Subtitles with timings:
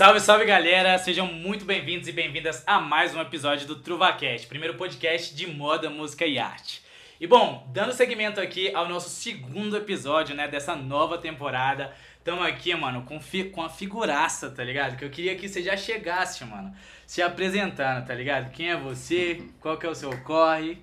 [0.00, 0.96] Salve, salve galera!
[0.96, 5.90] Sejam muito bem-vindos e bem-vindas a mais um episódio do TruvaCast, primeiro podcast de moda,
[5.90, 6.82] música e arte.
[7.20, 12.74] E bom, dando seguimento aqui ao nosso segundo episódio, né, dessa nova temporada, estamos aqui,
[12.74, 13.20] mano, com,
[13.52, 14.96] com a figuraça, tá ligado?
[14.96, 16.74] Que eu queria que você já chegasse, mano,
[17.06, 18.52] se apresentando, tá ligado?
[18.52, 20.78] Quem é você, qual que é o seu corre,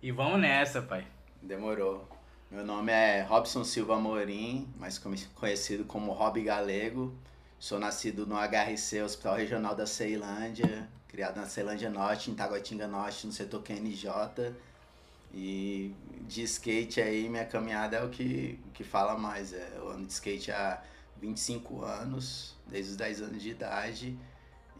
[0.00, 1.04] e vamos nessa, pai.
[1.42, 2.08] Demorou.
[2.48, 5.02] Meu nome é Robson Silva Morim, mais
[5.34, 7.12] conhecido como Rob Galego.
[7.62, 13.24] Sou nascido no HRC, Hospital Regional da Ceilândia, criado na Ceilândia Norte, em Taguatinga Norte,
[13.24, 14.52] no setor QNJ.
[15.32, 19.52] E de skate aí, minha caminhada é o que, que fala mais.
[19.52, 20.82] É, eu ando de skate há
[21.18, 24.18] 25 anos, desde os 10 anos de idade.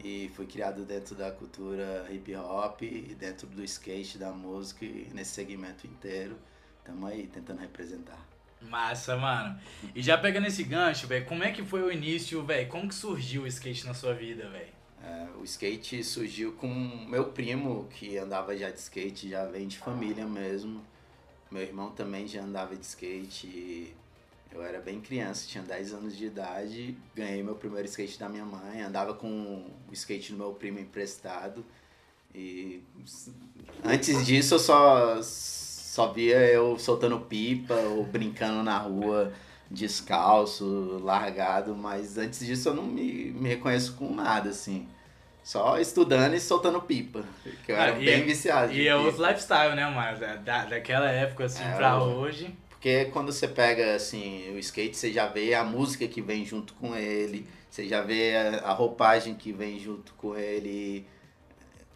[0.02, 2.80] E fui criado dentro da cultura hip hop,
[3.16, 6.36] dentro do skate, da música, e nesse segmento inteiro.
[6.83, 8.31] Tamo aí tentando representar.
[8.69, 9.59] Massa, mano.
[9.95, 12.69] E já pegando esse gancho, velho, como é que foi o início, velho?
[12.69, 14.73] Como que surgiu o skate na sua vida, velho?
[15.05, 16.69] É, o skate surgiu com
[17.09, 20.83] meu primo, que andava já de skate, já vem de família mesmo.
[21.51, 23.95] Meu irmão também já andava de skate.
[24.51, 26.97] Eu era bem criança, tinha 10 anos de idade.
[27.14, 28.83] Ganhei meu primeiro skate da minha mãe.
[28.83, 31.64] Andava com o skate do meu primo emprestado.
[32.34, 32.83] E
[33.84, 35.20] antes disso eu só
[35.93, 39.31] só via eu soltando pipa ou brincando na rua
[39.71, 44.89] descalço, largado, mas antes disso eu não me, me reconheço com nada, assim.
[45.45, 47.23] Só estudando e soltando pipa.
[47.67, 48.73] Que eu era ah, bem viciado.
[48.73, 52.57] E é outro lifestyle, né, mas da, daquela época, assim, é, pra hoje.
[52.70, 56.73] Porque quando você pega, assim, o skate, você já vê a música que vem junto
[56.73, 61.07] com ele, você já vê a, a roupagem que vem junto com ele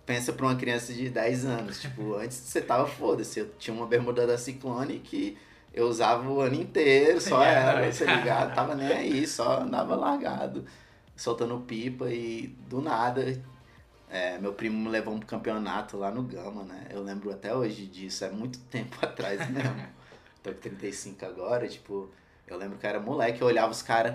[0.06, 1.80] pensa pra uma criança de 10 anos.
[1.80, 3.40] Tipo, antes você tava foda-se.
[3.40, 5.36] Eu tinha uma bermuda da Ciclone que
[5.74, 8.54] eu usava o ano inteiro, só ela, tá ligado?
[8.56, 10.64] Tava nem aí, só andava largado,
[11.14, 13.38] soltando pipa e do nada.
[14.08, 16.86] É, meu primo me levou um campeonato lá no Gama, né?
[16.88, 19.86] Eu lembro até hoje disso, é muito tempo atrás mesmo.
[20.42, 22.08] Tô com 35 agora, tipo,
[22.46, 24.14] eu lembro que eu era moleque, eu olhava os caras.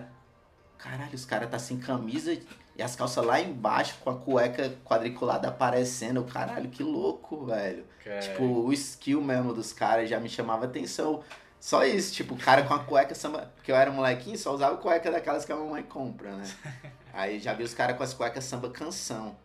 [0.79, 2.35] Caralho, os caras tá sem camisa
[2.81, 6.23] e as calças lá embaixo com a cueca quadriculada aparecendo.
[6.23, 7.85] Caralho, que louco, velho.
[8.19, 11.23] Tipo, o skill mesmo dos caras já me chamava atenção.
[11.59, 13.51] Só isso, tipo, o cara com a cueca samba.
[13.55, 16.43] Porque eu era molequinho, só usava cueca daquelas que a mamãe compra, né?
[17.13, 19.37] Aí já vi os caras com as cuecas samba canção.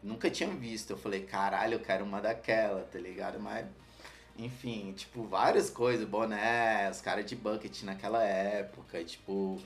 [0.00, 0.90] Nunca tinha visto.
[0.90, 3.40] Eu falei, caralho, eu quero uma daquela, tá ligado?
[3.40, 3.66] Mas,
[4.38, 6.06] enfim, tipo, várias coisas.
[6.06, 9.60] Boné, os caras de bucket naquela época, tipo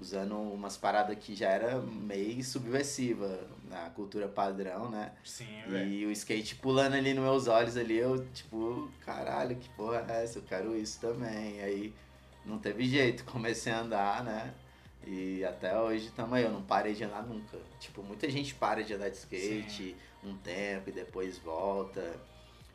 [0.00, 5.12] usando umas paradas que já era meio subversiva na cultura padrão, né?
[5.24, 5.88] Sim, velho.
[5.88, 10.24] E o skate pulando ali nos meus olhos ali, eu, tipo, caralho, que porra é
[10.24, 10.38] essa?
[10.38, 11.60] Eu quero isso também.
[11.60, 11.94] Aí
[12.44, 14.54] não teve jeito, comecei a andar, né?
[15.06, 17.58] E até hoje também eu não parei de andar nunca.
[17.78, 19.96] Tipo, muita gente para de andar de skate Sim.
[20.24, 22.18] um tempo e depois volta.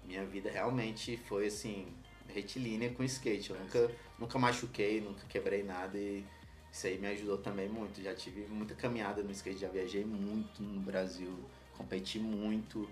[0.06, 1.88] Minha vida realmente foi assim,
[2.28, 3.52] retilínea com skate.
[3.52, 6.24] Eu nunca, nunca machuquei, nunca quebrei nada e
[6.72, 8.02] isso aí me ajudou também muito.
[8.02, 11.34] Já tive muita caminhada no skate, já viajei muito no Brasil,
[11.78, 12.90] competi muito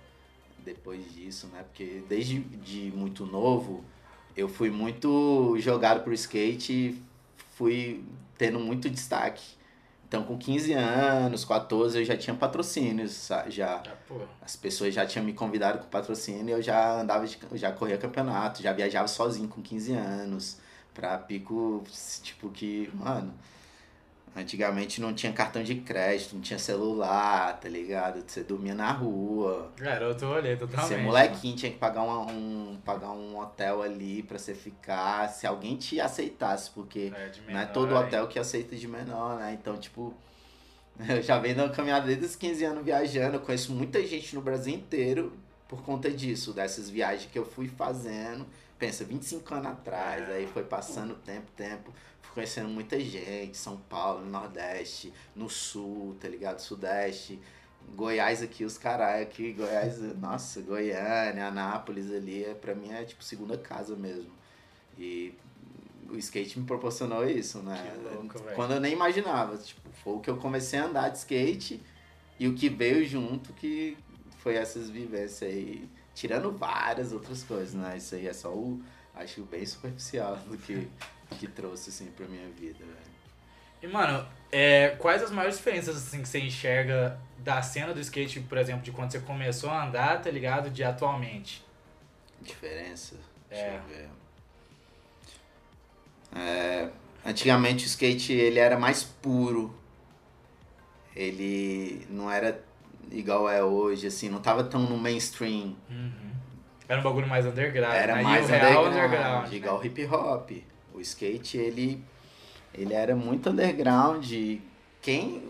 [0.64, 1.64] depois disso, né?
[1.64, 3.84] Porque desde de muito novo
[4.36, 7.02] eu fui muito jogado pro skate,
[7.56, 8.04] fui
[8.38, 9.58] tendo muito destaque.
[10.08, 13.76] Então, com 15 anos, 14, eu já tinha patrocínios, já.
[13.86, 13.96] Ah,
[14.42, 18.64] As pessoas já tinham me convidado com patrocínio, eu já andava, de, já corria campeonato,
[18.64, 20.58] já viajava sozinho com 15 anos,
[20.96, 21.84] pra pico,
[22.24, 23.32] tipo, que, mano,
[24.40, 28.24] Antigamente não tinha cartão de crédito, não tinha celular, tá ligado?
[28.26, 29.72] Você dormia na rua.
[29.78, 30.88] Garoto, olhei totalmente.
[30.88, 35.28] Você molequinho tinha que pagar, uma, um, pagar um hotel ali pra você ficar.
[35.30, 39.38] Se alguém te aceitasse, porque é, menor, não é todo hotel que aceita de menor,
[39.38, 39.58] né?
[39.60, 40.14] Então, tipo,
[41.10, 43.38] eu já venho dando caminhada desde os 15 anos viajando.
[43.38, 45.34] Eu conheço muita gente no Brasil inteiro
[45.70, 48.46] por conta disso, dessas viagens que eu fui fazendo.
[48.78, 51.94] Pensa, 25 anos atrás, aí foi passando tempo, tempo
[52.34, 56.60] conhecendo muita gente, São Paulo, no Nordeste, no Sul, tá ligado?
[56.60, 57.40] Sudeste,
[57.96, 63.58] Goiás aqui, os caralho aqui, Goiás, nossa, Goiânia, Anápolis ali, pra mim é tipo segunda
[63.58, 64.32] casa mesmo.
[64.98, 65.34] E
[66.10, 67.96] o skate me proporcionou isso, né?
[68.04, 71.82] Louco, Quando eu nem imaginava, tipo, foi o que eu comecei a andar de skate
[72.40, 73.98] e o que veio junto que
[74.40, 77.98] foi essas vivências aí, tirando várias outras coisas, né?
[77.98, 78.82] Isso aí é só o,
[79.16, 80.90] acho bem superficial do que
[81.38, 83.20] que trouxe, assim, pra minha vida, velho.
[83.82, 88.40] E, mano, é, quais as maiores diferenças, assim, que você enxerga da cena do skate,
[88.42, 91.64] por exemplo, de quando você começou a andar, tá ligado, de atualmente?
[92.42, 93.16] Diferença?
[93.50, 93.78] Deixa é.
[93.78, 94.10] eu ver.
[96.36, 96.90] É,
[97.26, 99.74] antigamente o skate, ele era mais puro.
[101.16, 102.64] ele não era
[103.12, 105.76] igual é hoje, assim, não tava tão no mainstream.
[105.90, 106.30] Uhum.
[106.88, 107.96] Era um bagulho mais underground.
[107.96, 108.24] Era né?
[108.24, 109.50] Mais real underground, underground.
[109.50, 109.56] né?
[109.56, 110.52] igual hip hop.
[110.94, 112.04] O skate, ele,
[112.74, 114.26] ele era muito underground.
[114.32, 114.62] e
[115.02, 115.44] Quem,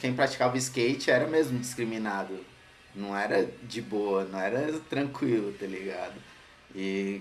[0.00, 2.38] quem praticava skate era mesmo discriminado.
[2.94, 6.14] Não era de boa, não era tranquilo, tá ligado?
[6.74, 7.20] E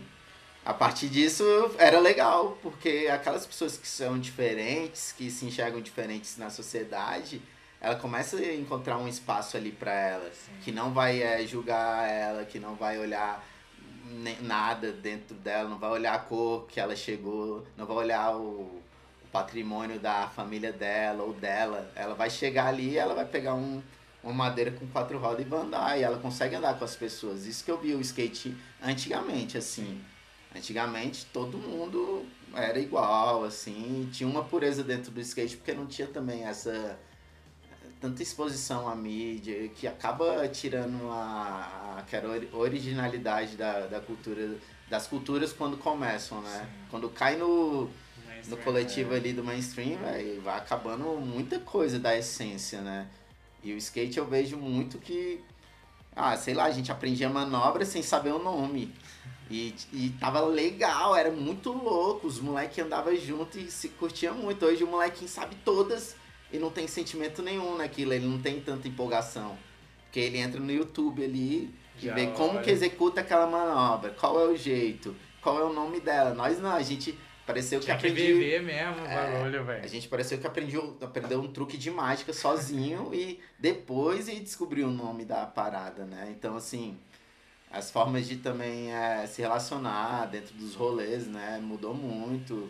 [0.66, 1.44] a partir disso
[1.78, 7.42] era legal, porque aquelas pessoas que são diferentes, que se enxergam diferentes na sociedade,
[7.80, 10.52] ela começa a encontrar um espaço ali pra ela, Sim.
[10.64, 13.44] que não vai eh, julgar ela, que não vai olhar
[14.42, 18.42] nada dentro dela, não vai olhar a cor que ela chegou, não vai olhar o,
[18.42, 21.92] o patrimônio da família dela ou dela.
[21.96, 23.82] Ela vai chegar ali e ela vai pegar um,
[24.24, 26.00] uma madeira com quatro rodas e vai andar.
[26.00, 27.46] E ela consegue andar com as pessoas.
[27.46, 30.02] Isso que eu vi o skate antigamente, assim.
[30.56, 32.26] Antigamente todo mundo
[32.56, 34.10] era igual, assim.
[34.12, 36.98] Tinha uma pureza dentro do skate porque não tinha também essa
[38.00, 44.58] tanta exposição à mídia que acaba tirando a, aquela ori- originalidade da, da cultura
[44.90, 46.60] das culturas quando começam, né?
[46.60, 46.86] Sim.
[46.90, 47.90] Quando cai no,
[48.48, 49.18] no coletivo é.
[49.18, 53.08] ali do mainstream, véi, vai acabando muita coisa da essência, né?
[53.62, 55.42] E o skate eu vejo muito que,
[56.16, 58.94] ah, sei lá, a gente aprendia manobra sem saber o nome.
[59.50, 64.66] E, e tava legal, era muito louco, os moleques andavam junto e se curtiam muito.
[64.66, 66.16] Hoje o molequinho sabe todas
[66.52, 69.58] e não tem sentimento nenhum naquilo, ele não tem tanta empolgação.
[70.04, 72.62] Porque ele entra no YouTube ali e vê como olha.
[72.62, 76.34] que executa aquela manobra, qual é o jeito, qual é o nome dela.
[76.34, 78.10] Nós não, a gente pareceu que Tinha que
[78.60, 79.88] mesmo o É, bagulho, A velho.
[79.88, 84.92] gente pareceu que aprendeu, aprendeu um truque de mágica sozinho e depois e descobriu o
[84.92, 86.34] nome da parada, né?
[86.38, 86.98] Então, assim,
[87.72, 91.60] as formas de também é, se relacionar dentro dos rolês, né?
[91.62, 92.70] Mudou muito,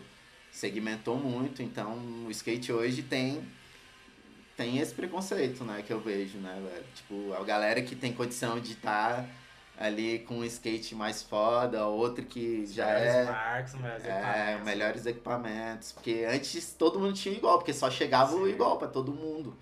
[0.50, 1.62] segmentou muito.
[1.62, 1.96] Então,
[2.26, 3.42] o skate hoje tem
[4.58, 5.82] tem esse preconceito, né?
[5.86, 6.84] Que eu vejo, né, velho?
[6.94, 9.24] Tipo, a galera que tem condição de estar
[9.78, 13.24] ali com um skate mais foda, outro que já Melhores é...
[13.24, 14.64] marcas, melhores É, equipamentos.
[14.64, 15.92] melhores equipamentos.
[15.92, 18.50] Porque antes todo mundo tinha igual, porque só chegava o Sim.
[18.52, 19.56] igual pra todo mundo.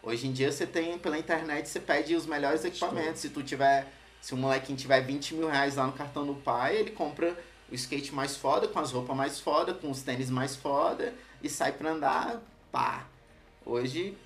[0.00, 3.20] Hoje em dia você tem, pela internet, você pede os melhores equipamentos.
[3.20, 3.88] Se tu tiver,
[4.20, 7.36] se o molequinho tiver 20 mil reais lá no cartão do pai, ele compra
[7.68, 11.12] o skate mais foda, com as roupas mais foda, com os tênis mais foda
[11.42, 12.40] e sai pra andar,
[12.70, 13.04] pá.
[13.66, 14.16] Hoje,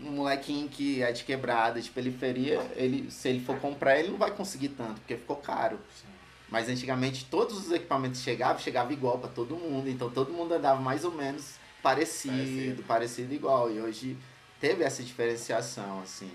[0.00, 4.18] um molequinho que é de quebrada, de periferia, ele, se ele for comprar, ele não
[4.18, 5.78] vai conseguir tanto, porque ficou caro.
[5.94, 6.08] Sim.
[6.48, 10.80] Mas antigamente todos os equipamentos chegavam, chegava igual pra todo mundo, então todo mundo andava
[10.80, 12.82] mais ou menos parecido, Parecido.
[12.82, 13.70] parecido, igual.
[13.70, 14.16] E hoje
[14.60, 16.30] teve essa diferenciação, assim,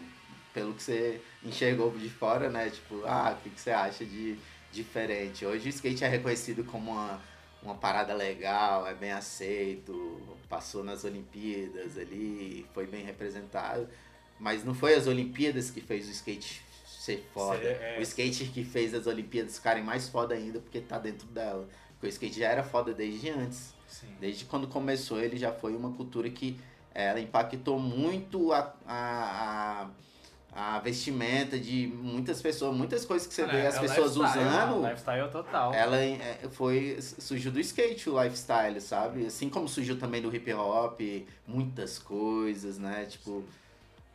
[0.54, 2.70] pelo que você enxergou de fora, né?
[2.70, 4.38] Tipo, ah, o que, que você acha de
[4.72, 5.46] diferente?
[5.46, 7.22] Hoje o skate é reconhecido como uma,
[7.62, 13.88] uma parada legal, é bem aceito, passou nas Olimpíadas ali, foi bem representado.
[14.40, 17.64] Mas não foi as Olimpíadas que fez o skate ser foda.
[17.64, 17.98] É.
[18.00, 21.68] O skate que fez as Olimpíadas ficarem mais foda ainda porque tá dentro dela.
[21.94, 23.74] Porque o skate já era foda desde antes.
[23.88, 24.08] Sim.
[24.20, 26.60] Desde quando começou, ele já foi uma cultura que
[26.94, 29.90] eh, ela impactou muito a, a, a,
[30.60, 34.38] a vestimenta de muitas pessoas, muitas coisas que você vê é as o pessoas usando.
[34.38, 35.72] mano, Lifestyle total.
[35.72, 36.98] Ela eh, foi.
[37.00, 39.28] surgiu do skate o lifestyle, sabe?
[39.28, 41.00] Assim como surgiu também do hip hop,
[41.46, 43.06] muitas coisas, né?
[43.06, 43.44] Tipo,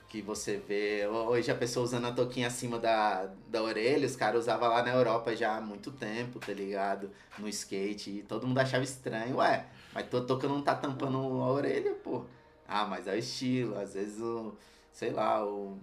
[0.08, 1.06] que você vê.
[1.06, 4.90] Hoje a pessoa usando a touquinha acima da, da orelha, os caras usavam lá na
[4.90, 7.08] Europa já há muito tempo, tá ligado?
[7.38, 8.10] No skate.
[8.10, 12.24] E todo mundo achava estranho, ué, mas tua touca não tá tampando a orelha, pô.
[12.66, 14.56] Ah, mas é o estilo, às vezes o.
[14.92, 15.78] sei lá, o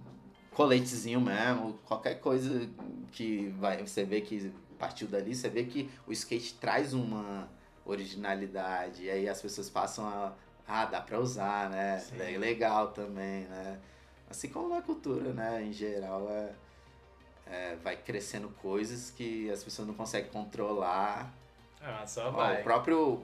[0.54, 2.70] coletezinho mesmo, qualquer coisa
[3.12, 7.48] que vai, você vê que partiu dali, você vê que o skate traz uma
[7.86, 10.34] originalidade, e aí as pessoas passam a,
[10.68, 12.00] ah, dá pra usar, né?
[12.00, 12.22] Sim.
[12.22, 13.80] É legal também, né?
[14.30, 15.64] Assim como na cultura, né?
[15.64, 16.52] Em geral, é,
[17.48, 21.34] é, vai crescendo coisas que as pessoas não conseguem controlar.
[21.82, 22.62] Ah, só Ó, vai.
[22.62, 23.24] o próprio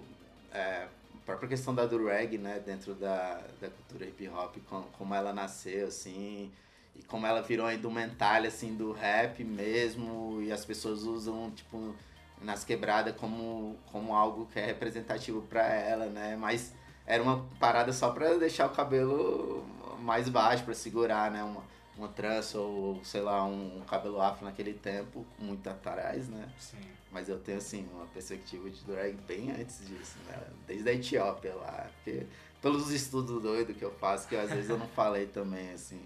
[0.52, 5.14] é, a própria questão da reggae, né, dentro da, da cultura hip hop, com, como
[5.14, 6.52] ela nasceu assim,
[6.96, 11.96] e como ela virou a indumentária assim do rap mesmo, e as pessoas usam tipo
[12.42, 16.36] nas quebradas como como algo que é representativo pra ela, né?
[16.36, 16.74] Mas
[17.06, 19.66] era uma parada só pra deixar o cabelo
[20.00, 21.64] mais baixo, pra segurar, né, uma
[21.98, 26.50] uma trança ou sei lá, um, cabelo afro naquele tempo, muito atrás, né?
[26.60, 26.78] Sim.
[27.12, 30.38] Mas eu tenho, assim, uma perspectiva de drag bem antes disso, né?
[30.68, 31.90] Desde a Etiópia lá.
[31.96, 32.26] Porque,
[32.62, 36.02] pelos estudos doidos que eu faço, que às vezes eu não falei também, assim,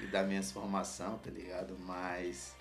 [0.00, 1.76] e da minha formação, tá ligado?
[1.80, 2.54] Mas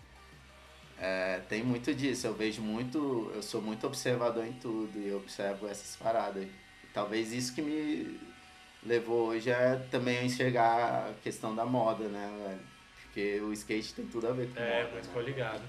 [0.99, 2.27] é, tem muito disso.
[2.27, 6.43] Eu vejo muito, eu sou muito observador em tudo e eu observo essas paradas.
[6.43, 6.49] E
[6.93, 8.19] talvez isso que me,
[8.83, 12.59] levou hoje é também a enxergar a questão da moda, né, velho?
[13.03, 14.89] Porque o skate tem tudo a ver com É, moda.
[14.95, 15.03] mas né?
[15.03, 15.61] ficou ligado.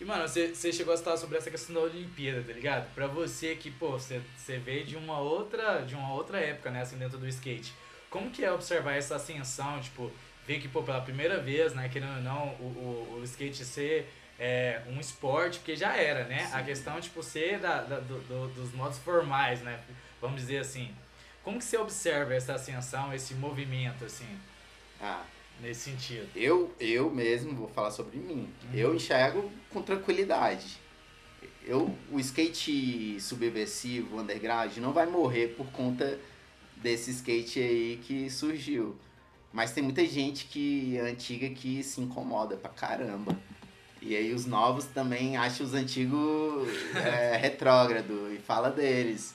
[0.00, 2.92] E, mano, você, você chegou a citar sobre essa questão da Olimpíada, tá ligado?
[2.92, 6.82] Pra você que, pô, você, você veio de uma outra de uma outra época, né,
[6.82, 7.72] assim, dentro do skate.
[8.10, 10.10] Como que é observar essa ascensão, tipo,
[10.46, 12.64] ver que, pô, pela primeira vez, né, querendo ou não, o,
[13.14, 14.08] o, o skate ser
[14.38, 16.48] é, um esporte, porque já era, né?
[16.52, 16.64] A Sim.
[16.64, 19.78] questão, tipo, ser da, da- do, do- dos modos formais, né?
[20.20, 20.90] Vamos dizer assim.
[21.44, 24.26] Como que você observa essa ascensão, esse movimento, assim,
[25.00, 25.24] Ah,
[25.60, 26.28] nesse sentido?
[26.36, 28.48] eu, eu mesmo vou falar sobre mim.
[28.72, 30.78] Eu enxergo com tranquilidade.
[31.64, 36.18] Eu, o skate subversivo, underground, não vai morrer por conta
[36.76, 38.96] desse skate aí que surgiu.
[39.52, 43.36] Mas tem muita gente que antiga que se incomoda pra caramba.
[44.00, 49.34] E aí os novos também acham os antigos é, retrógrado e fala deles.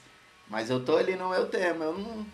[0.49, 1.85] Mas eu tô ali no meu tema.
[1.85, 2.25] Eu não.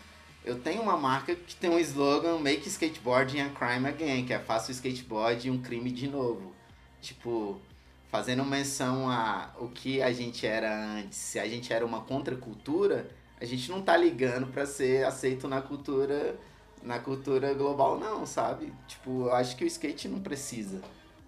[0.45, 4.39] Eu tenho uma marca que tem um slogan Make Skateboarding a Crime Again, que é
[4.39, 6.53] faça o skateboard um crime de novo.
[7.01, 7.61] Tipo,
[8.09, 11.17] fazendo menção a o que a gente era antes.
[11.17, 13.09] Se a gente era uma contracultura,
[13.39, 16.37] a gente não tá ligando pra ser aceito na cultura
[16.83, 18.73] na cultura global não, sabe?
[18.87, 20.81] Tipo, eu acho que o skate não precisa.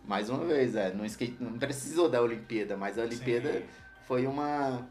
[0.05, 3.65] Mais uma vez, é, no skate não precisou da Olimpíada, mas a Olimpíada Sim.
[4.05, 4.87] foi uma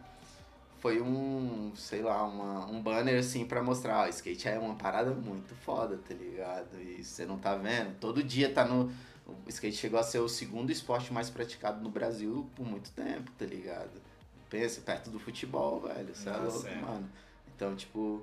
[0.78, 5.12] foi um, sei lá, uma, um banner assim pra mostrar, ó, skate é uma parada
[5.12, 6.78] muito foda, tá ligado?
[6.78, 7.98] E você não tá vendo?
[7.98, 8.92] Todo dia tá no
[9.26, 13.30] o skate chegou a ser o segundo esporte mais praticado no Brasil por muito tempo,
[13.38, 14.02] tá ligado?
[14.50, 16.14] Pensa, perto do futebol, velho.
[16.14, 16.74] Você é louco, é.
[16.76, 17.08] mano.
[17.56, 18.22] Então, tipo,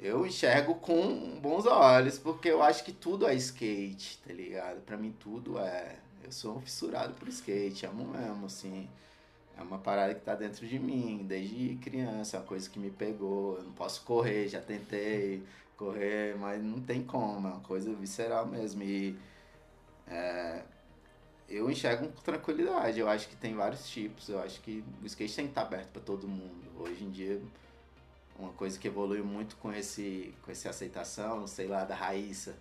[0.00, 4.80] eu enxergo com bons olhos, porque eu acho que tudo é skate, tá ligado?
[4.80, 5.96] Pra mim tudo é.
[6.24, 8.88] Eu sou um fissurado por skate, amo mesmo, assim.
[9.56, 12.90] É uma parada que tá dentro de mim, desde criança, é uma coisa que me
[12.90, 13.58] pegou.
[13.58, 15.42] Eu não posso correr, já tentei
[15.76, 18.82] correr, mas não tem como, é uma coisa visceral mesmo.
[18.82, 19.18] E
[20.06, 20.62] é,
[21.48, 22.98] eu enxergo com tranquilidade.
[22.98, 24.30] Eu acho que tem vários tipos.
[24.30, 26.70] Eu acho que o skate tem que estar aberto para todo mundo.
[26.78, 27.40] Hoje em dia,
[28.40, 32.54] uma coisa que evoluiu muito com esse com essa aceitação, sei lá, da Raíssa.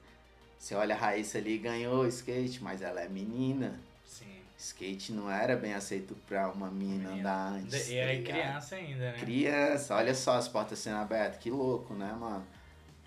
[0.57, 3.79] Você olha a Raíssa ali ganhou o skate, mas ela é menina.
[4.05, 4.25] Sim.
[4.57, 7.29] Skate não era bem aceito pra uma menina Menina.
[7.31, 7.89] andar antes.
[7.89, 8.23] E tá ligado?
[8.35, 9.17] criança ainda, né?
[9.19, 12.45] Criança, olha só as portas sendo abertas, que louco, né, mano?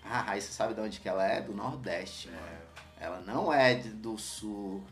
[0.03, 1.41] Ah, a Raíssa sabe de onde que ela é?
[1.41, 2.63] Do Nordeste, mano.
[2.99, 4.83] Ela não é de- do sul.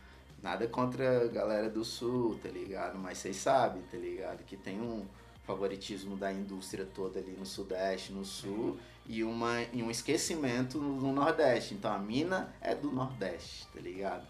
[0.43, 2.97] Nada contra a galera do sul, tá ligado?
[2.97, 4.43] Mas vocês sabem, tá ligado?
[4.43, 5.05] Que tem um
[5.43, 10.95] favoritismo da indústria toda ali no sudeste, no sul, e, uma, e um esquecimento no,
[11.01, 11.73] no nordeste.
[11.73, 14.25] Então a mina é do nordeste, tá ligado?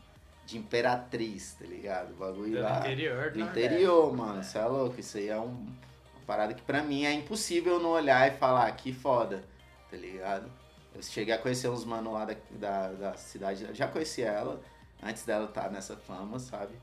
[0.45, 2.11] De imperatriz, tá ligado?
[2.11, 3.65] O bagulho Do lá interior do Nordeste.
[3.65, 4.43] interior, mano.
[4.43, 4.99] Você é louco.
[4.99, 8.71] Isso aí é um, uma parada que pra mim é impossível não olhar e falar
[8.71, 9.43] que foda,
[9.89, 10.51] tá ligado?
[10.93, 14.61] Eu cheguei a conhecer uns mano lá da, da, da cidade, já conheci ela,
[15.01, 16.73] antes dela estar nessa fama, sabe?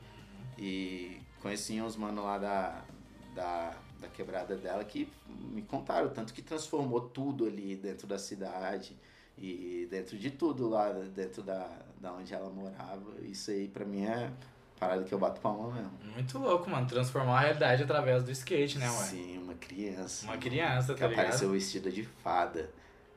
[0.57, 2.81] E conheci uns mano lá da,
[3.35, 8.95] da, da quebrada dela que me contaram, tanto que transformou tudo ali dentro da cidade
[9.37, 13.19] e dentro de tudo lá, dentro da, da onde ela morava.
[13.21, 14.31] Isso aí pra mim é
[14.79, 15.91] parada que eu bato palma mesmo.
[16.13, 16.87] Muito louco, mano.
[16.87, 18.95] Transformar a realidade através do skate, né, ué?
[18.95, 20.25] Sim, uma criança.
[20.25, 21.25] Uma criança, que tá ligado?
[21.25, 22.69] apareceu vestida de fada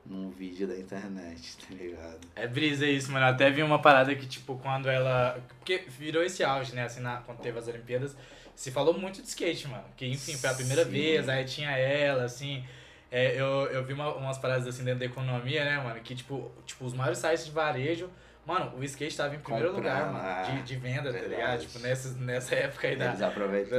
[0.05, 2.19] num vídeo da internet, tá ligado?
[2.35, 3.25] É brisa isso, mano.
[3.25, 5.39] Até vi uma parada que, tipo, quando ela.
[5.59, 6.83] Porque virou esse auge, né?
[6.83, 7.17] Assim, na...
[7.17, 8.15] quando teve as Olimpíadas,
[8.55, 9.85] se falou muito de skate, mano.
[9.95, 10.91] Que, enfim, foi a primeira Sim.
[10.91, 12.63] vez, aí tinha ela, assim.
[13.11, 15.99] É, eu, eu vi uma- umas paradas assim dentro da economia, né, mano?
[16.01, 18.09] Que, tipo, tipo, os maiores sites de varejo.
[18.45, 20.57] Mano, o skate tava em primeiro Comprando, lugar, mano.
[20.57, 21.29] De, de venda, tá verdade.
[21.29, 21.59] ligado?
[21.61, 23.05] Tipo, nessa, nessa época aí da.
[23.05, 23.77] Eles aproveitam.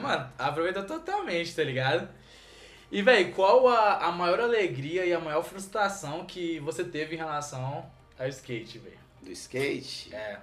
[0.00, 2.08] Mano, aproveita totalmente, tá ligado?
[2.90, 7.18] E, véi, qual a, a maior alegria e a maior frustração que você teve em
[7.18, 7.84] relação
[8.18, 8.98] ao skate, velho?
[9.22, 10.12] Do skate?
[10.12, 10.40] É.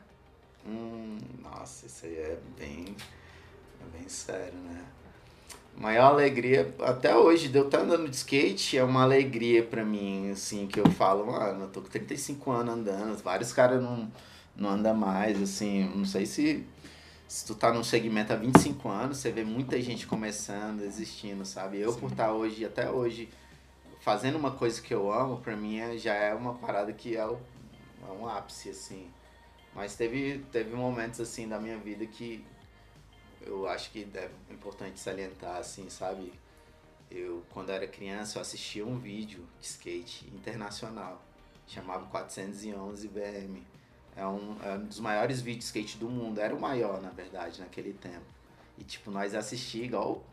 [0.66, 2.96] Hum, nossa, isso aí é bem,
[3.82, 4.86] é bem sério, né?
[5.75, 10.32] Maior alegria, até hoje, de eu estar andando de skate, é uma alegria pra mim,
[10.32, 14.12] assim, que eu falo, mano, eu tô com 35 anos andando, vários caras não,
[14.56, 16.66] não andam mais, assim, não sei se,
[17.27, 21.79] se tu tá num segmento há 25 anos, você vê muita gente começando, existindo, sabe?
[21.79, 22.00] Eu, Sim.
[22.00, 23.29] por estar hoje, até hoje,
[24.00, 27.25] fazendo uma coisa que eu amo, pra mim é- já é uma parada que é,
[27.27, 27.39] o-
[28.07, 29.12] é um ápice, assim.
[29.75, 32.43] Mas teve, teve momentos assim da minha vida que
[33.41, 36.34] eu acho que é importante salientar, assim, sabe?
[37.12, 41.22] Eu, quando era criança, eu assistia um vídeo de skate internacional,
[41.67, 43.63] chamava 411 BM.
[44.17, 47.12] É um, é um dos maiores vídeos de skate do mundo, era o maior, na
[47.12, 48.25] verdade, naquele tempo.
[48.77, 50.24] E, tipo, nós assistia igual,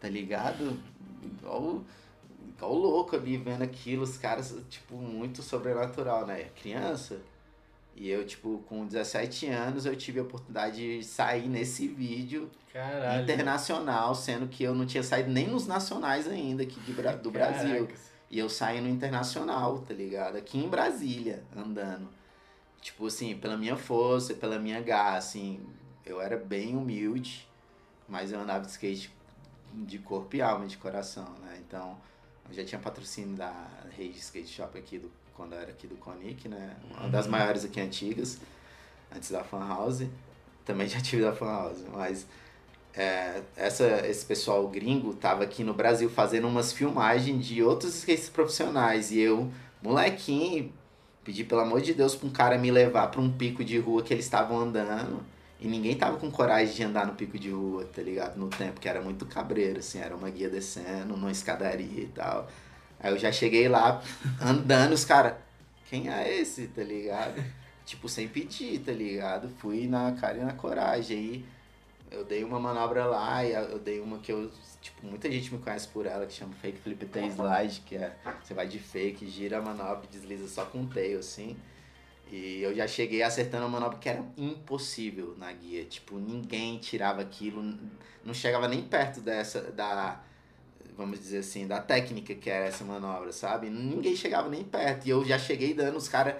[0.00, 0.78] tá ligado?
[1.22, 1.82] Igual
[2.62, 6.44] igual louco ali, vendo aquilo, os caras, tipo, muito sobrenatural, né?
[6.60, 7.20] Criança.
[7.94, 13.22] E eu, tipo, com 17 anos, eu tive a oportunidade de sair nesse vídeo Caralho.
[13.22, 17.88] internacional, sendo que eu não tinha saído nem nos nacionais ainda aqui de, do Brasil.
[18.30, 20.36] E eu saí no internacional, tá ligado?
[20.36, 22.08] Aqui em Brasília, andando.
[22.82, 25.60] Tipo assim, pela minha força, pela minha garra, assim,
[26.04, 27.48] eu era bem humilde,
[28.08, 29.10] mas eu andava de skate
[29.72, 31.58] de corpo e alma, de coração, né?
[31.66, 31.96] Então,
[32.48, 33.54] eu já tinha patrocínio da
[33.96, 36.76] rede Skate Shop aqui, do, quando eu era aqui do Conic, né?
[36.90, 38.38] Uma das maiores aqui antigas,
[39.14, 40.02] antes da Fan House.
[40.64, 42.26] Também já tive da Fan House, mas
[42.94, 48.28] é, essa, esse pessoal gringo tava aqui no Brasil fazendo umas filmagens de outros skates
[48.28, 49.12] profissionais.
[49.12, 50.72] E eu, molequinho,
[51.24, 54.02] pedi pelo amor de Deus pra um cara me levar pra um pico de rua
[54.02, 55.22] que eles estavam andando.
[55.60, 58.36] E ninguém tava com coragem de andar no pico de rua, tá ligado?
[58.36, 62.48] No tempo, que era muito cabreiro, assim, era uma guia descendo, numa escadaria e tal.
[62.98, 64.02] Aí eu já cheguei lá
[64.40, 65.34] andando, os caras,
[65.88, 67.42] quem é esse, tá ligado?
[67.84, 69.48] Tipo, sem pedir, tá ligado?
[69.58, 71.16] Fui na cara e na coragem.
[71.16, 71.44] Aí
[72.12, 74.50] eu dei uma manobra lá e eu dei uma que eu.
[74.80, 78.16] Tipo, muita gente me conhece por ela, que chama Fake Flip Tail Slide, que é.
[78.42, 81.56] Você vai de fake, gira a manobra e desliza só com o tail, assim.
[82.30, 85.84] E eu já cheguei acertando a manobra que era impossível na guia.
[85.84, 87.62] Tipo, ninguém tirava aquilo,
[88.24, 89.60] não chegava nem perto dessa.
[89.72, 90.22] da
[90.96, 93.70] vamos dizer assim, da técnica que era essa manobra, sabe?
[93.70, 95.06] Ninguém chegava nem perto.
[95.06, 96.36] E eu já cheguei dando os caras.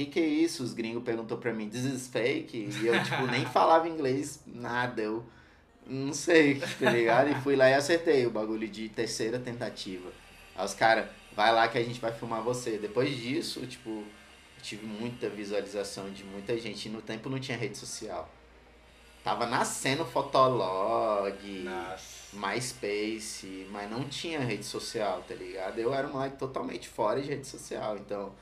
[0.00, 0.62] Que que é isso?
[0.62, 2.56] Os gringos perguntou pra mim, this is fake?
[2.56, 5.02] E eu, tipo, nem falava inglês, nada.
[5.02, 5.22] Eu
[5.86, 7.28] não sei, tá ligado?
[7.28, 10.10] E fui lá e acertei o bagulho de terceira tentativa.
[10.56, 12.78] Aí os caras, vai lá que a gente vai filmar você.
[12.78, 14.02] Depois disso, tipo,
[14.62, 16.86] tive muita visualização de muita gente.
[16.86, 18.26] E no tempo não tinha rede social.
[19.22, 21.62] Tava nascendo Fotolog.
[21.62, 22.34] Nossa.
[22.38, 25.78] MySpace, mas não tinha rede social, tá ligado?
[25.78, 28.32] Eu era um moleque totalmente fora de rede social, então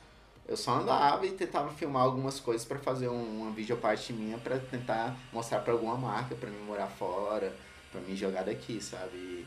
[0.48, 4.58] eu só andava e tentava filmar algumas coisas pra fazer um, uma videoparte minha pra
[4.58, 7.54] tentar mostrar pra alguma marca, pra mim morar fora,
[7.92, 9.14] pra mim jogar daqui, sabe?
[9.14, 9.46] E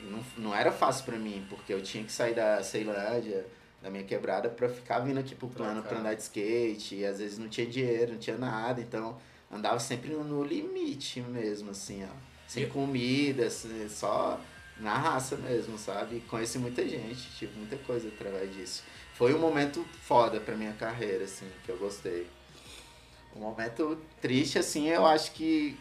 [0.00, 3.46] não, não era fácil pra mim, porque eu tinha que sair da Ceilândia,
[3.80, 7.20] da minha quebrada, pra ficar vindo aqui pro plano pra andar de skate, e às
[7.20, 9.16] vezes não tinha dinheiro, não tinha nada, então
[9.50, 12.32] andava sempre no limite mesmo, assim, ó.
[12.48, 14.40] Sem comida, assim, só
[14.78, 16.20] na raça mesmo, sabe?
[16.28, 18.82] Conheci muita gente, tive muita coisa através disso.
[19.14, 22.26] Foi um momento foda pra minha carreira, assim, que eu gostei.
[23.34, 25.76] Um momento triste, assim, eu acho que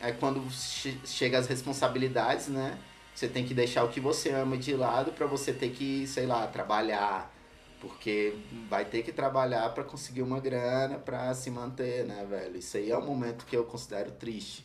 [0.00, 2.78] é quando che- chega as responsabilidades, né?
[3.14, 6.26] Você tem que deixar o que você ama de lado pra você ter que, sei
[6.26, 7.32] lá, trabalhar.
[7.80, 8.34] Porque
[8.68, 12.56] vai ter que trabalhar pra conseguir uma grana pra se manter, né, velho?
[12.56, 14.64] Isso aí é um momento que eu considero triste.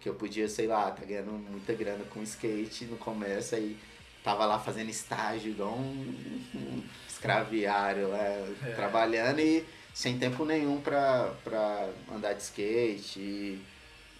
[0.00, 3.76] Que eu podia, sei lá, tá ganhando muita grana com skate no começo, aí
[4.22, 8.54] tava lá fazendo estágio, igual um, um escraviário, né?
[8.62, 8.72] É.
[8.72, 13.18] Trabalhando e sem tempo nenhum pra, pra andar de skate.
[13.18, 13.62] E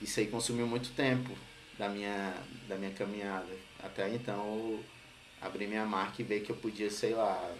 [0.00, 1.30] isso aí consumiu muito tempo
[1.78, 2.34] da minha,
[2.68, 3.48] da minha caminhada.
[3.82, 4.84] Até então eu
[5.40, 7.50] abri minha marca e ver que eu podia, sei lá,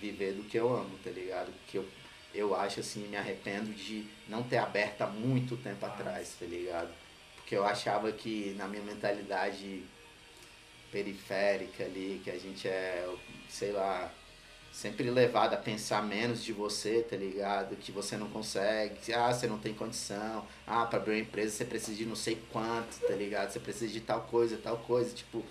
[0.00, 1.52] viver do que eu amo, tá ligado?
[1.66, 1.86] Que eu,
[2.34, 6.90] eu acho assim, me arrependo de não ter aberto há muito tempo atrás, tá ligado?
[7.36, 9.82] Porque eu achava que na minha mentalidade
[10.96, 13.06] periférica ali, que a gente é,
[13.50, 14.10] sei lá,
[14.72, 17.76] sempre levado a pensar menos de você, tá ligado?
[17.76, 21.54] Que você não consegue, que, ah, você não tem condição, ah, pra abrir uma empresa
[21.54, 23.50] você precisa de não sei quanto, tá ligado?
[23.50, 25.44] Você precisa de tal coisa, tal coisa, tipo,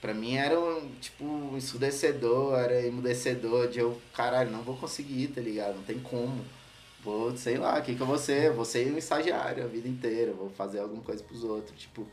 [0.00, 5.42] pra mim era um, tipo, ensurdecedor, era emudecedor de eu, caralho, não vou conseguir, tá
[5.42, 5.76] ligado?
[5.76, 6.42] Não tem como.
[7.04, 8.52] Vou, sei lá, o que que eu vou ser?
[8.52, 12.06] Vou ser um estagiário a vida inteira, vou fazer alguma coisa pros outros, tipo,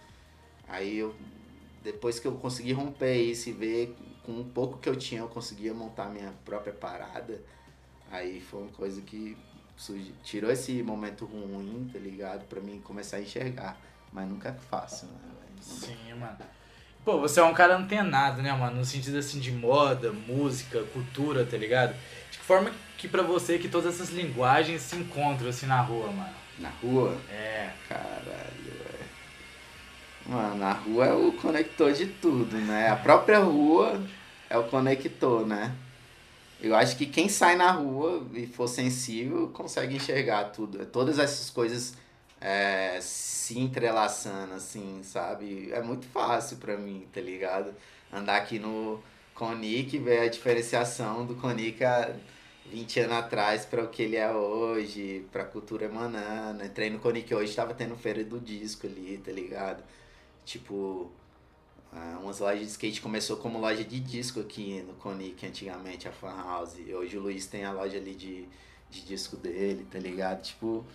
[0.67, 1.15] aí eu,
[1.83, 5.27] depois que eu consegui romper isso e ver com um pouco que eu tinha, eu
[5.27, 7.41] conseguia montar minha própria parada.
[8.11, 9.37] Aí foi uma coisa que
[9.75, 12.45] surgi- tirou esse momento ruim, tá ligado?
[12.47, 13.77] Pra mim começar a enxergar.
[14.11, 15.19] Mas nunca é fácil, né?
[15.61, 16.37] Sim, mano.
[17.03, 18.77] Pô, você é um cara antenado, né, mano?
[18.77, 21.93] No sentido assim de moda, música, cultura, tá ligado?
[22.31, 26.11] De que forma que pra você que todas essas linguagens se encontram assim na rua,
[26.11, 26.35] mano?
[26.59, 27.71] Na rua, É.
[27.87, 28.96] caralho, velho.
[30.27, 32.89] Mano, na rua é o conector de tudo, né?
[32.89, 34.01] A própria rua
[34.49, 35.73] é o conector, né?
[36.59, 40.85] Eu acho que quem sai na rua e for sensível consegue enxergar tudo.
[40.87, 41.95] Todas essas coisas
[42.41, 45.71] é, se entrelaçando, assim, sabe?
[45.71, 47.73] É muito fácil pra mim, tá ligado?
[48.11, 49.01] Andar aqui no
[49.33, 52.11] Conic e ver a diferenciação do Conic há
[52.65, 56.65] 20 anos atrás para o que ele é hoje, pra cultura emanando.
[56.65, 59.83] Entrei no Conic hoje, tava tendo feira do disco ali, tá ligado?
[60.47, 61.11] Tipo,
[61.91, 66.11] Ah, umas lojas de skate começou como loja de disco aqui no Conic, antigamente, a
[66.11, 66.75] Fan House.
[66.93, 68.45] Hoje o Luiz tem a loja ali de,
[68.89, 70.41] de disco dele, tá ligado?
[70.43, 70.85] Tipo,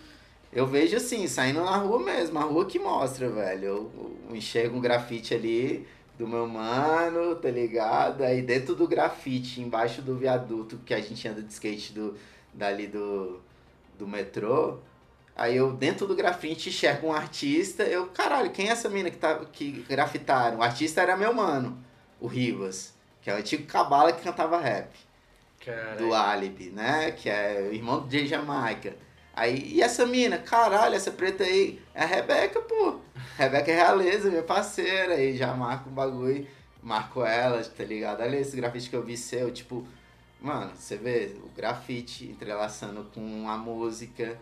[0.51, 3.65] eu vejo assim, saindo na rua mesmo, a rua que mostra, velho.
[3.65, 3.91] Eu,
[4.29, 5.87] eu enxergo um grafite ali
[6.17, 8.21] do meu mano, tá ligado?
[8.23, 12.15] Aí dentro do grafite, embaixo do viaduto que a gente anda de skate do,
[12.53, 13.39] dali do,
[13.97, 14.77] do metrô,
[15.35, 19.17] aí eu dentro do grafite enxergo um artista, eu, caralho, quem é essa mina que,
[19.17, 20.59] tá, que grafitaram?
[20.59, 21.77] O artista era meu mano,
[22.19, 24.89] o Rivas, que é o antigo cabala que cantava rap.
[25.63, 25.97] Caralho.
[25.97, 27.11] Do Alibi, né?
[27.11, 28.95] Que é o irmão do Jay Jamaica.
[29.33, 30.37] Aí, e essa mina?
[30.37, 32.99] Caralho, essa preta aí é a Rebeca, pô.
[33.37, 35.15] Rebeca é realeza, minha parceira.
[35.15, 36.45] Aí já marco um bagulho,
[36.81, 38.21] marco ela, tá ligado?
[38.21, 39.87] Olha esse grafite que eu vi seu, tipo,
[40.39, 44.37] mano, você vê o grafite entrelaçando com a música.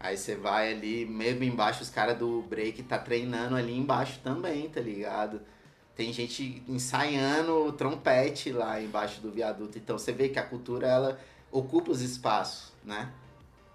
[0.00, 4.66] Aí você vai ali, mesmo embaixo, os caras do break tá treinando ali embaixo também,
[4.70, 5.42] tá ligado?
[5.94, 9.76] Tem gente ensaiando trompete lá embaixo do viaduto.
[9.76, 11.20] Então você vê que a cultura, ela
[11.52, 13.12] ocupa os espaços, né?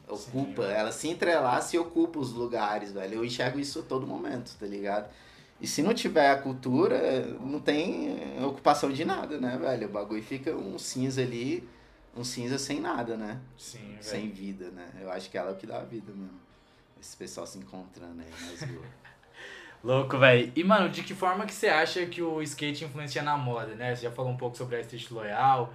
[0.08, 0.74] Ocupa, Sim.
[0.74, 3.16] ela se entrelaça e ocupa os lugares, velho.
[3.16, 5.08] Eu enxergo isso a todo momento, tá ligado?
[5.62, 9.88] E se não tiver a cultura, não tem ocupação de nada, né, velho?
[9.88, 11.68] O bagulho fica um cinza ali,
[12.16, 13.40] um cinza sem nada, né?
[13.58, 14.04] Sim, velho.
[14.04, 14.90] Sem vida, né?
[15.02, 16.40] Eu acho que ela é o que dá a vida mesmo.
[17.00, 18.90] Esse pessoal se encontrando aí nas ruas.
[19.84, 20.52] Louco, velho.
[20.56, 23.96] E, mano, de que forma que você acha que o skate influencia na moda, né?
[23.96, 25.74] Você já falou um pouco sobre a Street Loyal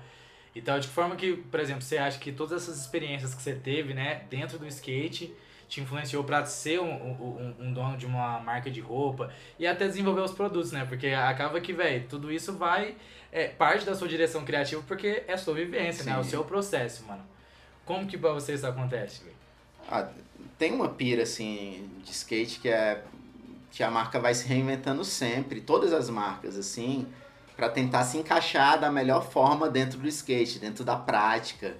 [0.54, 0.80] e tal.
[0.80, 3.94] De que forma que, por exemplo, você acha que todas essas experiências que você teve,
[3.94, 5.32] né, dentro do skate,
[5.68, 9.86] te influenciou pra ser um, um, um dono de uma marca de roupa e até
[9.86, 10.84] desenvolver os produtos, né?
[10.84, 12.96] Porque acaba que, velho, tudo isso vai...
[13.32, 16.12] É parte da sua direção criativa porque é sua vivência, né?
[16.12, 16.30] É o Sim.
[16.30, 17.22] seu processo, mano.
[17.84, 19.36] Como que pra você isso acontece, velho?
[19.88, 20.08] Ah,
[20.58, 23.02] tem uma pira assim de skate que é
[23.70, 27.06] que a marca vai se reinventando sempre, todas as marcas assim,
[27.56, 31.76] para tentar se encaixar da melhor forma dentro do skate, dentro da prática.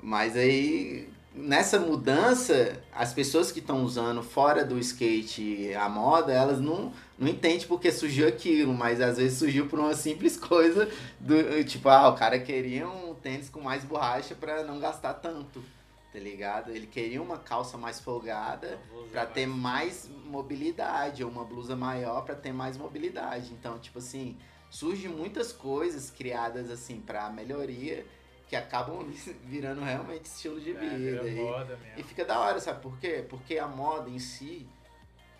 [0.00, 6.60] Mas aí nessa mudança, as pessoas que estão usando fora do skate a moda, elas
[6.60, 10.88] não não entendem porque surgiu aquilo, mas às vezes surgiu por uma simples coisa
[11.20, 15.62] do tipo, ah, o cara queria um tênis com mais borracha para não gastar tanto
[16.14, 16.70] tá ligado?
[16.70, 18.78] Ele queria uma calça mais folgada
[19.10, 23.52] pra ter mais mobilidade, ou uma blusa maior pra ter mais mobilidade.
[23.52, 24.36] Então, tipo assim,
[24.70, 28.06] surgem muitas coisas criadas assim pra melhoria
[28.54, 29.04] que acabam
[29.44, 31.28] virando realmente estilo de É, vida.
[31.28, 32.04] E- moda e mesmo.
[32.08, 33.24] fica da hora, sabe por quê?
[33.28, 34.66] Porque a moda em si,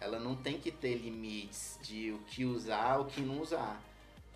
[0.00, 3.80] ela não tem que ter limites de o que usar, o que não usar.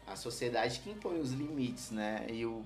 [0.07, 2.25] A sociedade que impõe os limites, né?
[2.31, 2.65] E o,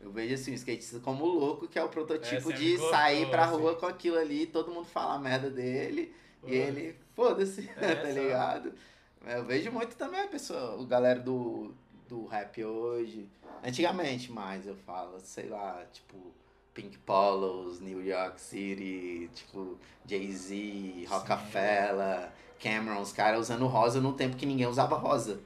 [0.00, 3.30] eu vejo assim, o skatista como louco, que é o prototipo sempre de gostou, sair
[3.30, 3.56] pra assim.
[3.56, 7.94] rua com aquilo ali, todo mundo fala a merda dele, Pô, e ele, foda-se, É,
[7.94, 8.72] tá ligado?
[9.24, 11.72] Eu vejo muito também a pessoa, o galera do,
[12.12, 13.26] do rap hoje,
[13.64, 16.14] antigamente mais eu falo, sei lá, tipo,
[16.74, 22.30] Pink Polos, New York City, tipo, Jay-Z, Rockefeller,
[22.62, 25.40] Cameron, os caras usando rosa no tempo que ninguém usava rosa,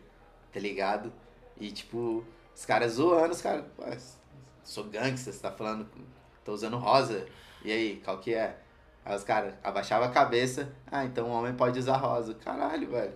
[0.52, 1.12] tá ligado?
[1.57, 3.96] E tipo, os caras zoando, os caras, "Ué,
[4.64, 5.88] sou gangster, você tá falando,
[6.44, 7.29] tô usando rosa,
[7.64, 8.59] e aí, qual que é?
[9.05, 12.35] Aí os caras abaixavam a cabeça, ah, então o homem pode usar rosa.
[12.35, 13.14] Caralho, velho.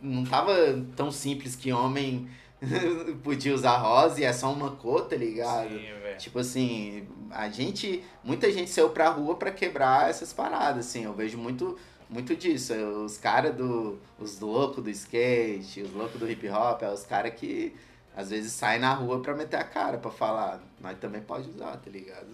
[0.00, 0.54] Não tava
[0.96, 2.28] tão simples que homem
[3.22, 5.70] podia usar rosa e é só uma cor, tá ligado?
[5.70, 6.18] Sim, velho.
[6.18, 8.02] Tipo assim, a gente.
[8.22, 11.04] Muita gente saiu pra rua pra quebrar essas paradas, assim.
[11.04, 12.74] Eu vejo muito, muito disso.
[12.74, 13.98] Os caras do.
[14.18, 17.74] Os loucos do skate, os loucos do hip hop, é os caras que
[18.16, 21.76] às vezes saem na rua pra meter a cara, pra falar, nós também pode usar,
[21.76, 22.28] tá ligado?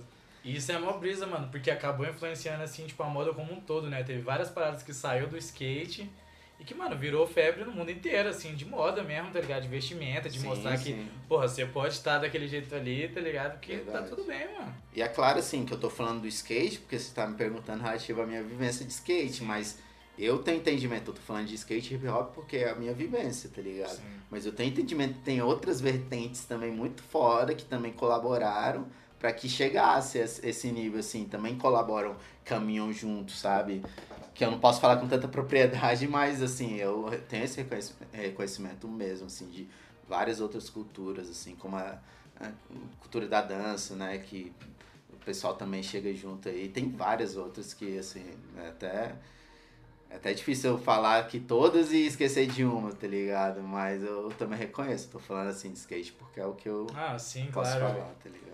[0.45, 3.89] Isso é mó brisa, mano, porque acabou influenciando, assim, tipo, a moda como um todo,
[3.91, 4.03] né?
[4.05, 6.09] Teve várias paradas que saiu do skate
[6.63, 9.63] e que, mano, virou febre no mundo inteiro, assim, de moda mesmo, tá ligado?
[9.63, 11.09] De vestimenta, de Sim, mostrar que, sim.
[11.29, 13.59] porra, você pode estar daquele jeito ali, tá ligado?
[13.59, 14.09] Que tá Verdade.
[14.11, 14.73] tudo bem, mano.
[14.95, 17.83] E é claro, assim, que eu tô falando do skate, porque você tá me perguntando
[17.83, 19.45] relativo à minha vivência de skate, Sim.
[19.45, 19.77] mas
[20.17, 22.93] eu tenho entendimento, eu tô falando de skate e hip hop porque é a minha
[22.95, 24.01] vivência, tá ligado?
[24.31, 28.87] Mas eu tenho entendimento que tem outras vertentes também muito fora que também colaboraram
[29.23, 33.81] para que chegasse a esse nível, assim, também colaboram, caminham juntos, sabe?
[34.35, 38.89] Que eu não posso falar com tanta propriedade, mas assim, eu tenho esse reconhec- reconhecimento
[38.89, 39.69] mesmo, assim, de
[40.09, 42.01] várias outras culturas, assim, como a,
[42.41, 42.51] a
[42.99, 44.19] cultura da dança, né?
[44.19, 44.53] Que
[45.13, 46.69] o pessoal também chega junto aí.
[46.69, 48.25] Tem várias outras que, assim,
[48.59, 49.15] é até.
[50.11, 53.63] É até difícil eu falar que todas e esquecer de uma, tá ligado?
[53.63, 57.17] Mas eu também reconheço, tô falando assim de skate porque é o que eu Ah,
[57.19, 57.95] sim, posso claro.
[57.95, 58.52] falar, tá ligado?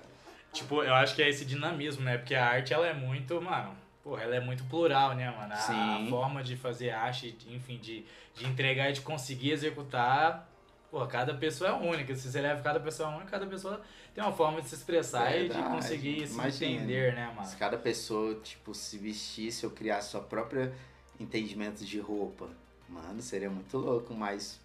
[0.53, 2.19] Tipo, eu acho que é esse dinamismo, né?
[2.19, 5.53] Porque a arte, ela é muito, mano, porra, ela é muito plural, né, mano?
[5.53, 6.07] A, a Sim.
[6.11, 10.49] forma de fazer arte, enfim, de, de entregar e de conseguir executar
[10.91, 12.15] Pô, cada pessoa é única.
[12.15, 13.81] Se você leva cada pessoa é única, cada pessoa
[14.15, 15.75] tem uma forma de se expressar e de Verdade.
[15.75, 16.73] conseguir se Imagina.
[16.73, 17.47] entender, né, mano?
[17.47, 20.73] Se cada pessoa, tipo, se vestisse ou criasse sua própria
[21.21, 22.49] entendimento de roupa,
[22.89, 24.61] mano, seria muito louco, mas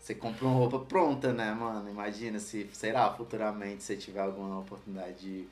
[0.00, 1.88] você compra uma roupa pronta, né, mano?
[1.90, 5.46] Imagina se, sei lá, futuramente você tiver alguma oportunidade de,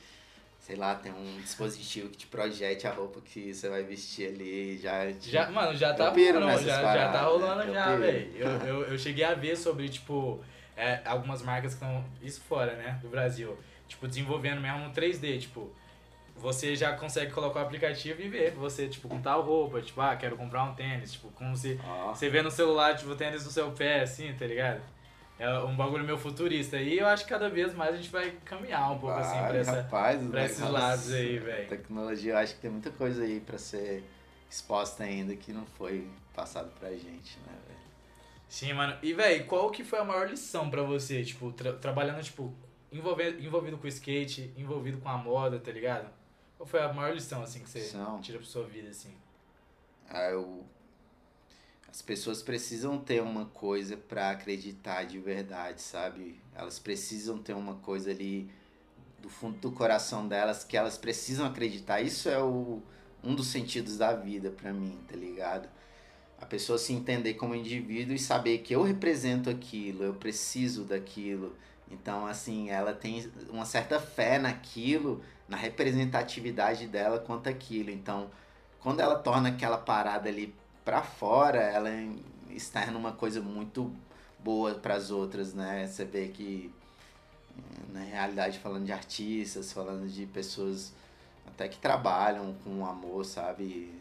[0.59, 4.79] sei lá, ter um dispositivo que te projete a roupa que você vai vestir ali,
[4.79, 5.11] já...
[5.21, 7.73] Já, mano, já tá Eu piro rolando, já, já paradas, tá rolando né?
[7.75, 8.37] Já, velho.
[8.37, 10.41] Eu, eu, eu cheguei a ver sobre, tipo,
[10.75, 15.41] é, algumas marcas que estão, isso fora, né, do Brasil, tipo, desenvolvendo mesmo um 3D,
[15.41, 15.71] tipo,
[16.41, 20.17] você já consegue colocar o aplicativo e ver, você, tipo, com tal roupa, tipo, ah,
[20.17, 23.45] quero comprar um tênis, tipo, como se Ó, você vê no celular, tipo, o tênis
[23.45, 24.81] no seu pé, assim, tá ligado?
[25.39, 26.77] É um bagulho meio futurista.
[26.79, 29.49] E eu acho que cada vez mais a gente vai caminhar um pouco, assim, pra,
[29.49, 31.69] vai, essa, rapaz, pra esses lados aí, velho.
[31.69, 34.03] Tecnologia, eu acho que tem muita coisa aí pra ser
[34.51, 37.79] exposta ainda que não foi passado pra gente, né, velho?
[38.49, 38.97] Sim, mano.
[39.03, 42.53] E, velho, qual que foi a maior lição pra você, tipo, tra- trabalhando, tipo,
[42.91, 46.09] envolvendo, envolvido com o skate, envolvido com a moda, tá ligado?
[46.59, 48.21] Qual foi a maior lição, assim, que você Lição?
[48.21, 49.15] tira pra sua vida, assim?
[50.11, 50.65] Ah, eu...
[51.89, 56.39] As pessoas precisam ter uma coisa pra acreditar de verdade, sabe?
[56.55, 58.51] Elas precisam ter uma coisa ali
[59.23, 62.01] do fundo do coração delas que elas precisam acreditar.
[62.03, 62.83] Isso é o,
[63.25, 65.69] um dos sentidos da vida pra mim, tá ligado?
[66.41, 71.57] A pessoa se entender como indivíduo e saber que eu represento aquilo, eu preciso daquilo.
[71.91, 77.91] Então, assim, ela tem uma certa fé naquilo, na representatividade dela quanto aquilo.
[77.91, 78.31] Então,
[78.81, 81.91] quando ela torna aquela parada ali pra fora, ela
[82.51, 83.93] externa uma coisa muito
[84.39, 85.87] boa pras outras, né?
[85.87, 86.73] Você vê que
[87.93, 90.93] na realidade falando de artistas, falando de pessoas
[91.47, 93.93] até que trabalham com amor, sabe?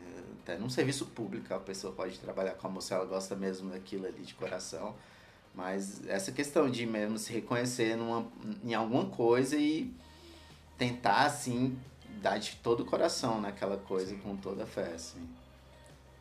[0.44, 4.06] Até num serviço público a pessoa pode trabalhar com amor se ela gosta mesmo daquilo
[4.06, 4.96] ali de coração.
[5.56, 8.28] Mas essa questão de mesmo se reconhecer numa,
[8.64, 9.92] em alguma coisa e
[10.78, 11.78] tentar, assim,
[12.22, 15.28] dar de todo o coração naquela coisa com toda a fé, assim.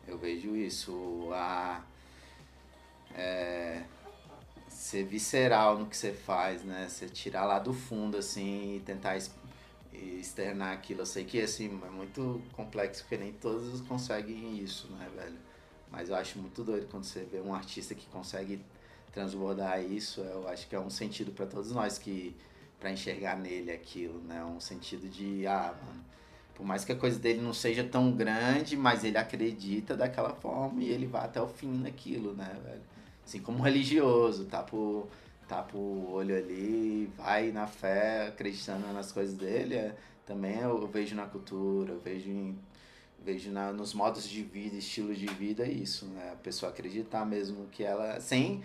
[0.07, 1.83] Eu vejo isso, a
[3.13, 3.83] é,
[4.67, 6.87] ser visceral no que você faz, né?
[6.89, 9.17] Você tirar lá do fundo, assim, e tentar
[9.93, 11.01] externar aquilo.
[11.01, 15.37] Eu sei que, assim, é muito complexo, porque nem todos conseguem isso, né, velho?
[15.91, 18.61] Mas eu acho muito doido quando você vê um artista que consegue
[19.11, 20.21] transbordar isso.
[20.21, 22.35] Eu acho que é um sentido para todos nós que
[22.79, 24.43] para enxergar nele aquilo, né?
[24.43, 26.05] Um sentido de, ah, mano,
[26.55, 30.81] por mais que a coisa dele não seja tão grande, mas ele acredita daquela forma
[30.81, 32.81] e ele vai até o fim naquilo, né, velho?
[33.25, 35.07] Assim como religioso, tá por,
[35.47, 40.87] tá por olho ali, vai na fé, acreditando nas coisas dele, é, também eu, eu
[40.87, 42.57] vejo na cultura, eu vejo em
[43.23, 46.31] vejo na, nos modos de vida, estilo de vida isso, né?
[46.33, 48.63] A pessoa acreditar mesmo que ela sem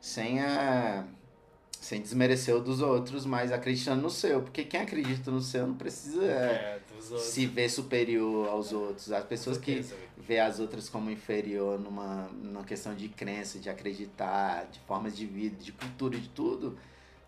[0.00, 1.04] sem a
[1.80, 5.74] sem desmerecer o dos outros, mas acreditando no seu, porque quem acredita no seu não
[5.74, 7.22] precisa é, outros.
[7.22, 9.10] se ver superior aos outros.
[9.10, 9.82] As pessoas que
[10.18, 15.24] vê as outras como inferior numa, numa questão de crença, de acreditar, de formas de
[15.24, 16.78] vida, de cultura, de tudo,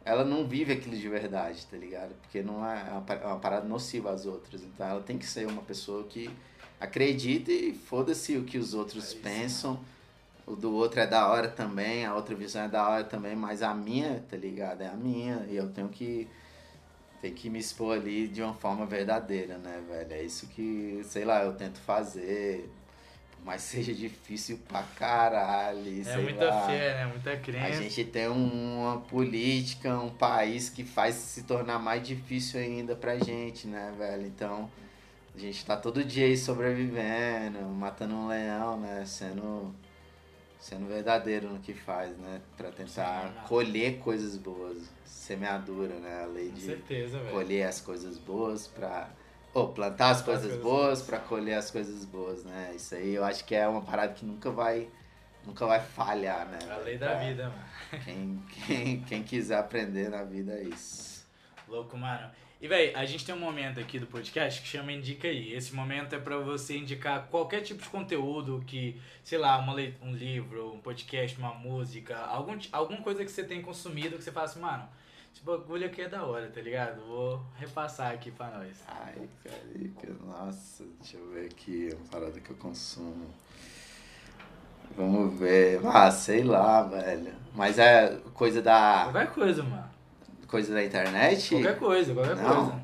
[0.04, 2.12] ela não vive aquilo de verdade, tá ligado?
[2.20, 4.60] Porque não é uma, pa- é uma parada nociva às outras.
[4.62, 6.28] Então ela tem que ser uma pessoa que
[6.78, 9.80] acredita e foda-se o que os outros É isso, pensam.
[10.46, 13.62] O do outro é da hora também, a outra visão é da hora também, mas
[13.62, 14.82] a minha, tá ligado?
[14.82, 15.46] É a minha.
[15.48, 16.28] E eu tenho que
[17.20, 20.12] tem que me expor ali de uma forma verdadeira, né, velho?
[20.12, 22.68] É isso que, sei lá, eu tento fazer.
[23.36, 26.00] Por mais que seja difícil pra caralho.
[26.00, 26.66] É sei muita lá.
[26.66, 27.06] fé, né?
[27.06, 27.82] Muita A crença.
[27.82, 33.16] gente tem um- uma política, um país que faz se tornar mais difícil ainda pra
[33.18, 34.26] gente, né, velho?
[34.26, 34.68] Então,
[35.34, 39.04] a gente tá todo dia aí sobrevivendo, matando um leão, né?
[39.06, 39.72] Sendo,
[40.62, 42.40] sendo verdadeiro no que faz, né?
[42.56, 44.78] Pra tentar colher coisas boas.
[45.04, 46.22] Semeadura, né?
[46.22, 49.10] A lei Com de certeza, colher as coisas boas pra.
[49.52, 52.72] Ou plantar as coisas coisas boas pra colher as coisas boas, né?
[52.74, 54.88] Isso aí eu acho que é uma parada que nunca vai.
[55.44, 56.58] Nunca vai falhar, né?
[56.70, 58.04] A lei da Pra vida, mano.
[58.04, 61.26] Quem, quem, quem quiser aprender na vida é isso.
[61.66, 62.30] Louco, mano.
[62.62, 65.52] E, véi, a gente tem um momento aqui do podcast que chama Indica aí.
[65.52, 70.12] Esse momento é pra você indicar qualquer tipo de conteúdo que, sei lá, uma um
[70.12, 74.46] livro, um podcast, uma música, algum, alguma coisa que você tem consumido que você fala
[74.46, 74.88] assim, mano,
[75.34, 77.04] esse bagulho aqui é da hora, tá ligado?
[77.04, 78.80] Vou repassar aqui pra nós.
[78.86, 83.26] Ai, carica, nossa, deixa eu ver aqui, uma parada que eu consumo.
[84.96, 85.80] Vamos ver.
[85.84, 87.34] Ah, sei lá, velho.
[87.56, 89.08] Mas é coisa da.
[89.10, 89.90] Qualquer coisa, mano.
[90.52, 91.48] Coisa da internet?
[91.48, 92.66] Qualquer coisa, qualquer Não.
[92.66, 92.82] coisa.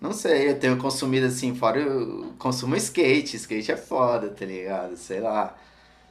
[0.00, 4.96] Não sei, eu tenho consumido assim, fora eu consumo skate, skate é foda, tá ligado?
[4.96, 5.56] Sei lá.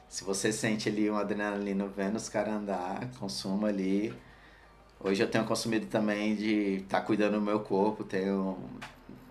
[0.06, 4.12] se você sente ali uma adrenalina vendo os caras andar, consuma ali.
[5.00, 8.58] Hoje eu tenho consumido também de estar tá cuidando do meu corpo, tenho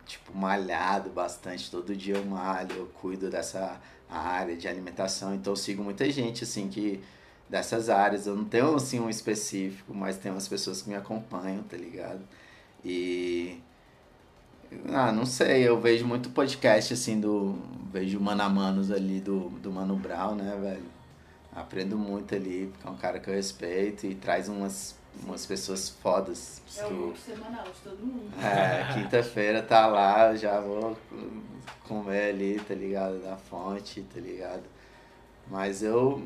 [0.08, 5.58] tipo malhado bastante, todo dia eu malho, eu cuido dessa área de alimentação, então eu
[5.58, 7.00] sigo muita gente assim que
[7.52, 8.26] dessas áreas.
[8.26, 12.22] Eu não tenho assim um específico, mas tem umas pessoas que me acompanham, tá ligado?
[12.84, 13.62] E
[14.88, 17.60] ah, não sei, eu vejo muito podcast assim do.
[17.92, 20.86] Vejo Mano a Manos ali do, do Mano Brown, né, velho?
[21.54, 25.90] Aprendo muito ali, porque é um cara que eu respeito e traz umas, umas pessoas
[25.90, 26.62] fodas.
[26.78, 28.32] É o grupo semanal de todo mundo.
[28.42, 30.98] É, quinta-feira tá lá, já vou
[31.86, 33.22] comer ali, tá ligado?
[33.22, 34.64] Da fonte, tá ligado?
[35.50, 36.24] Mas eu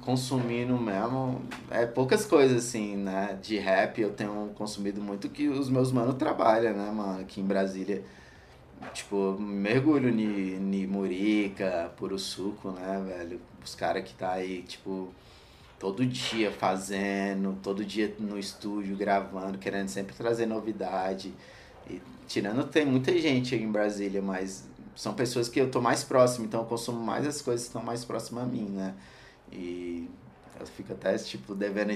[0.00, 3.38] consumindo mesmo, é poucas coisas assim, né?
[3.42, 7.20] De rap eu tenho consumido muito que os meus manos trabalham, né, mano?
[7.20, 8.04] Aqui em Brasília.
[8.92, 13.40] Tipo, mergulho ni Murica, Puro Suco, né, velho?
[13.64, 15.08] Os caras que tá aí, tipo,
[15.78, 21.32] todo dia fazendo, todo dia no estúdio gravando, querendo sempre trazer novidade.
[21.90, 26.04] E tirando, tem muita gente aí em Brasília, mas são pessoas que eu tô mais
[26.04, 28.94] próximo, então eu consumo mais as coisas que estão mais próximas a mim, né?
[29.52, 30.08] E
[30.58, 31.92] eu fico até, tipo, devendo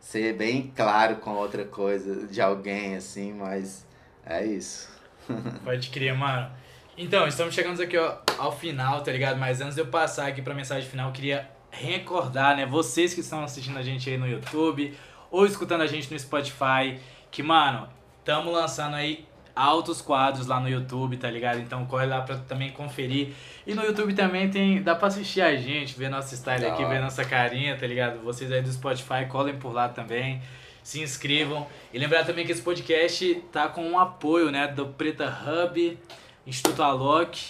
[0.00, 3.86] ser bem claro com outra coisa de alguém, assim, mas
[4.24, 4.88] é isso.
[5.64, 6.50] Pode crer, mano.
[6.96, 9.38] Então, estamos chegando aqui ó, ao final, tá ligado?
[9.38, 12.66] Mas antes de eu passar aqui pra mensagem final, eu queria recordar, né?
[12.66, 14.96] Vocês que estão assistindo a gente aí no YouTube
[15.30, 17.88] ou escutando a gente no Spotify, que, mano,
[18.20, 21.60] estamos lançando aí altos quadros lá no YouTube, tá ligado?
[21.60, 23.28] Então corre lá pra também conferir.
[23.66, 24.82] E no YouTube também tem.
[24.82, 28.20] Dá pra assistir a gente, ver nosso style aqui, ver nossa carinha, tá ligado?
[28.20, 30.42] Vocês aí do Spotify, colhem por lá também.
[30.82, 31.66] Se inscrevam.
[31.92, 34.66] E lembrar também que esse podcast tá com um apoio, né?
[34.68, 35.98] Do Preta Hub,
[36.46, 37.40] Instituto Alok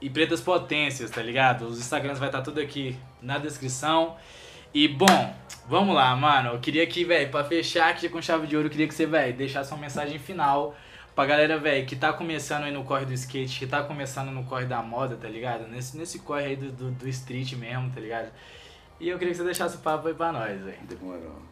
[0.00, 1.66] e Pretas Potências, tá ligado?
[1.66, 4.16] Os Instagrams vai estar tá tudo aqui na descrição.
[4.74, 5.34] E bom,
[5.68, 6.50] vamos lá, mano.
[6.50, 9.06] Eu queria que, velho, pra fechar aqui com chave de ouro, eu queria que você,
[9.06, 10.74] velho, deixasse uma mensagem final
[11.16, 14.44] pra galera, velho, que tá começando aí no corre do skate, que tá começando no
[14.44, 15.66] corre da moda, tá ligado?
[15.66, 18.30] Nesse, nesse corre aí do, do, do street mesmo, tá ligado?
[19.00, 20.78] E eu queria que você deixasse o papo aí pra nós, velho.
[20.82, 21.42] Demorou.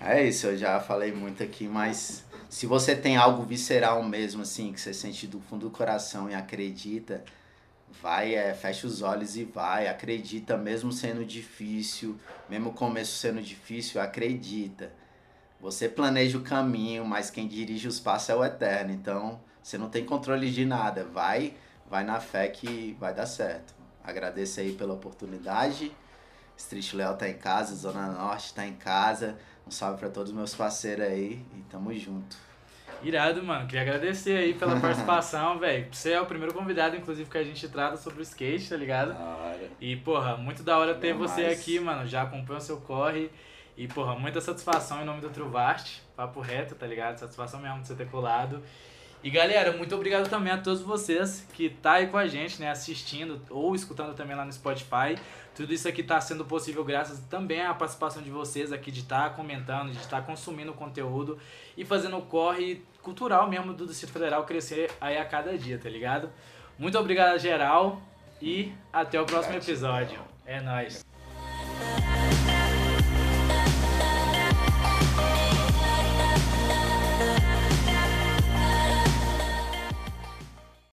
[0.00, 4.72] É isso, eu já falei muito aqui, mas se você tem algo visceral mesmo, assim,
[4.72, 7.24] que você sente do fundo do coração e acredita,
[8.00, 12.16] vai, é, fecha os olhos e vai, acredita, mesmo sendo difícil,
[12.48, 14.92] mesmo o começo sendo difícil, acredita.
[15.60, 18.92] Você planeja o caminho, mas quem dirige os passos é o eterno.
[18.92, 21.04] Então, você não tem controle de nada.
[21.04, 21.54] Vai,
[21.88, 23.74] vai na fé que vai dar certo.
[24.04, 25.92] Agradeço aí pela oportunidade.
[26.56, 29.36] Street Léo tá em casa, Zona Norte tá em casa.
[29.66, 32.36] Um salve para todos os meus parceiros aí e tamo junto.
[33.02, 33.66] Irado, mano.
[33.66, 35.86] Queria agradecer aí pela participação, velho.
[35.92, 39.12] Você é o primeiro convidado, inclusive, que a gente trata sobre o skate, tá ligado?
[39.12, 39.70] Da hora.
[39.80, 42.06] E, porra, muito da hora ter você aqui, mano.
[42.06, 43.30] Já acompanha o seu corre.
[43.78, 46.02] E, porra, muita satisfação em nome do Truvast.
[46.16, 47.16] Papo reto, tá ligado?
[47.16, 48.60] Satisfação mesmo de você ter colado.
[49.22, 52.70] E galera, muito obrigado também a todos vocês que tá aí com a gente, né,
[52.70, 55.16] assistindo ou escutando também lá no Spotify.
[55.54, 59.30] Tudo isso aqui tá sendo possível graças também à participação de vocês aqui de estar
[59.30, 61.38] tá comentando, de estar tá consumindo conteúdo
[61.76, 65.88] e fazendo o corre cultural mesmo do Distrito Federal crescer aí a cada dia, tá
[65.88, 66.30] ligado?
[66.76, 68.02] Muito obrigado geral
[68.42, 70.18] e até o próximo episódio.
[70.44, 71.06] É nóis.